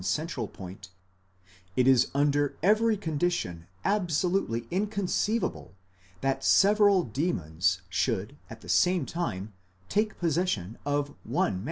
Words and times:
central 0.03 0.47
point: 0.47 0.89
it 1.75 1.87
is 1.87 2.09
under 2.15 2.57
every 2.63 2.97
condition 2.97 3.67
absolutely 3.85 4.65
inconceivable 4.71 5.75
that 6.21 6.43
several 6.43 7.03
demons 7.03 7.83
should 7.87 8.35
at 8.49 8.61
the 8.61 8.69
same 8.69 9.05
time 9.05 9.53
take 9.89 10.17
possession 10.17 10.75
of 10.87 11.13
one 11.23 11.59
man. 11.59 11.59